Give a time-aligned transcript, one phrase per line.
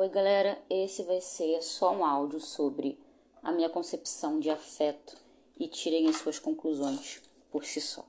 [0.00, 0.58] Oi, galera.
[0.70, 2.98] Esse vai ser só um áudio sobre
[3.42, 5.14] a minha concepção de afeto
[5.58, 8.02] e tirem as suas conclusões por si só.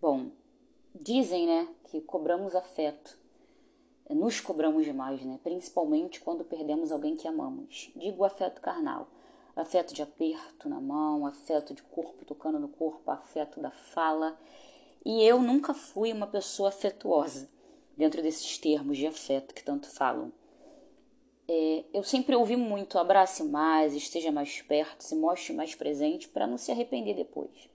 [0.00, 0.30] Bom,
[0.94, 3.18] dizem, né, que cobramos afeto.
[4.08, 5.38] Nos cobramos demais, né?
[5.44, 7.92] Principalmente quando perdemos alguém que amamos.
[7.94, 9.08] Digo afeto carnal.
[9.54, 14.40] Afeto de aperto na mão, afeto de corpo tocando no corpo, afeto da fala.
[15.04, 17.46] E eu nunca fui uma pessoa afetuosa
[17.94, 20.32] dentro desses termos de afeto que tanto falam.
[21.54, 26.46] É, eu sempre ouvi muito abrace mais, esteja mais perto, se mostre mais presente para
[26.46, 27.68] não se arrepender depois.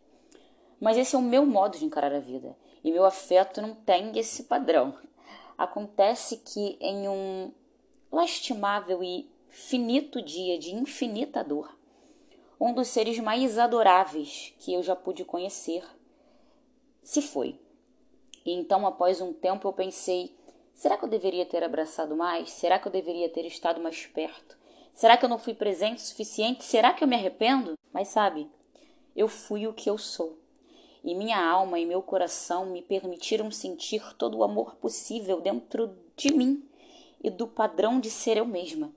[0.81, 4.17] Mas esse é o meu modo de encarar a vida e meu afeto não tem
[4.17, 4.98] esse padrão.
[5.55, 7.52] Acontece que em um
[8.12, 11.78] lastimável e finito dia de infinita dor,
[12.59, 15.84] um dos seres mais adoráveis que eu já pude conhecer
[17.03, 17.59] se foi.
[18.44, 20.36] E então, após um tempo, eu pensei:
[20.77, 22.52] Será que eu deveria ter abraçado mais?
[22.52, 24.55] Será que eu deveria ter estado mais perto?
[24.94, 26.64] Será que eu não fui presente o suficiente?
[26.64, 27.73] Será que eu me arrependo?
[27.92, 28.47] Mas sabe,
[29.16, 30.38] eu fui o que eu sou.
[31.03, 36.31] E minha alma e meu coração me permitiram sentir todo o amor possível dentro de
[36.31, 36.64] mim
[37.23, 38.94] e do padrão de ser eu mesma.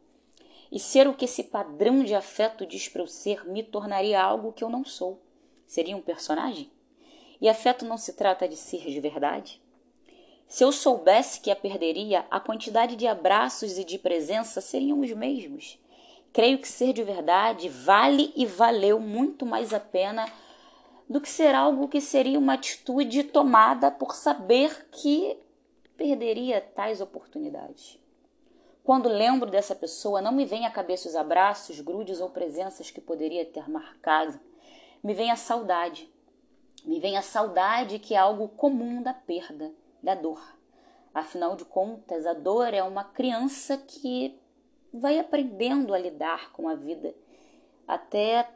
[0.70, 4.52] E ser o que esse padrão de afeto diz para eu ser me tornaria algo
[4.52, 5.18] que eu não sou.
[5.66, 6.70] Seria um personagem?
[7.40, 9.62] E afeto não se trata de ser de verdade?
[10.50, 15.12] Se eu soubesse que a perderia, a quantidade de abraços e de presença seriam os
[15.12, 15.78] mesmos.
[16.32, 20.28] Creio que ser de verdade vale e valeu muito mais a pena
[21.08, 25.38] do que ser algo que seria uma atitude tomada por saber que
[25.96, 27.96] perderia tais oportunidades.
[28.82, 33.00] Quando lembro dessa pessoa, não me vem à cabeça os abraços, grudes ou presenças que
[33.00, 34.40] poderia ter marcado.
[35.00, 36.12] Me vem a saudade.
[36.84, 40.40] Me vem a saudade que é algo comum da perda da dor.
[41.12, 44.38] Afinal de contas, a dor é uma criança que
[44.92, 47.14] vai aprendendo a lidar com a vida
[47.86, 48.48] até,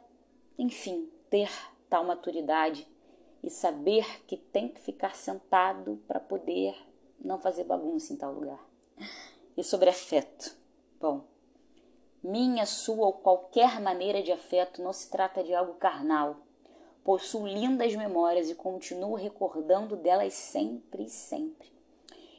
[0.57, 1.49] enfim, ter
[1.89, 2.87] tal maturidade
[3.43, 6.75] e saber que tem que ficar sentado para poder
[7.19, 8.59] não fazer bagunça em tal lugar.
[9.57, 10.55] E sobre afeto.
[10.99, 11.25] Bom,
[12.23, 16.37] minha, sua ou qualquer maneira de afeto não se trata de algo carnal,
[17.05, 21.71] Possuo lindas memórias e continuo recordando delas sempre e sempre.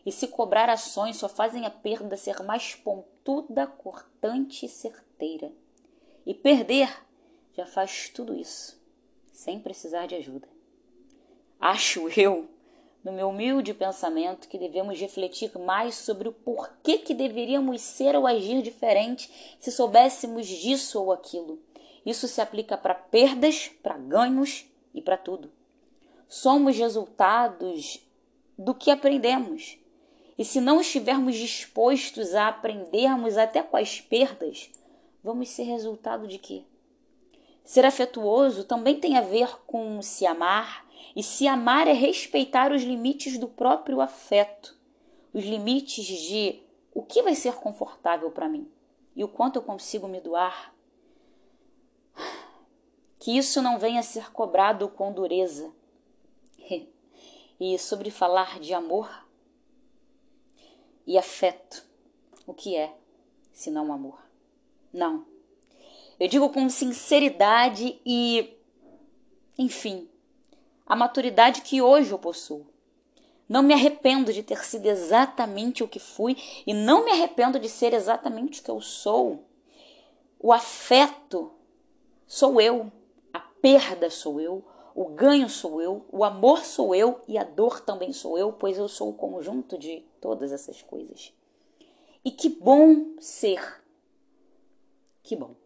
[0.05, 5.53] E se cobrar ações só fazem a perda ser mais pontuda, cortante e certeira.
[6.27, 6.93] E perder
[7.53, 8.77] já faz tudo isso,
[9.33, 10.49] sem precisar de ajuda.
[11.61, 12.49] Acho eu,
[13.05, 18.27] no meu humilde pensamento, que devemos refletir mais sobre o porquê que deveríamos ser ou
[18.27, 21.65] agir diferente se soubéssemos disso ou aquilo
[22.07, 25.51] isso se aplica para perdas, para ganhos e para tudo.
[26.29, 28.01] Somos resultados
[28.57, 29.77] do que aprendemos.
[30.39, 34.71] E se não estivermos dispostos a aprendermos até com as perdas,
[35.23, 36.63] vamos ser resultado de quê?
[37.65, 40.87] Ser afetuoso também tem a ver com se amar,
[41.17, 44.77] e se amar é respeitar os limites do próprio afeto,
[45.33, 46.63] os limites de
[46.95, 48.71] o que vai ser confortável para mim
[49.15, 50.76] e o quanto eu consigo me doar
[53.27, 55.73] que isso não venha a ser cobrado com dureza.
[57.59, 59.11] E sobre falar de amor
[61.05, 61.85] e afeto,
[62.47, 62.95] o que é,
[63.53, 64.23] se não amor?
[64.93, 65.27] Não.
[66.21, 68.57] Eu digo com sinceridade e,
[69.59, 70.09] enfim,
[70.87, 72.65] a maturidade que hoje eu possuo.
[73.49, 77.69] Não me arrependo de ter sido exatamente o que fui e não me arrependo de
[77.69, 79.49] ser exatamente o que eu sou.
[80.39, 81.51] O afeto
[82.25, 82.93] sou eu
[83.67, 88.13] perda sou eu, o ganho sou eu, o amor sou eu e a dor também
[88.13, 91.33] sou eu, pois eu sou o conjunto de todas essas coisas.
[92.25, 93.83] E que bom ser.
[95.21, 95.57] Que bom.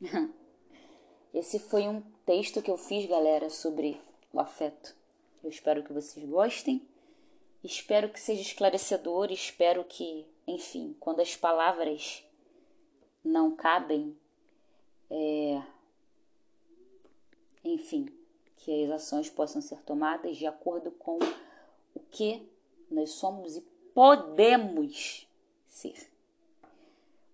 [1.34, 4.00] Esse foi um texto que eu fiz, galera, sobre
[4.32, 4.96] o afeto.
[5.44, 6.80] Eu espero que vocês gostem.
[7.62, 9.30] Espero que seja esclarecedor.
[9.30, 12.24] Espero que, enfim, quando as palavras
[13.22, 14.16] não cabem,
[15.10, 15.62] é,
[18.56, 21.18] que as ações possam ser tomadas de acordo com
[21.94, 22.48] o que
[22.90, 23.60] nós somos e
[23.92, 25.26] podemos
[25.66, 26.10] ser.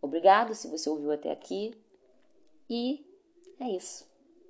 [0.00, 1.76] Obrigado se você ouviu até aqui
[2.70, 3.04] e
[3.60, 4.07] é isso.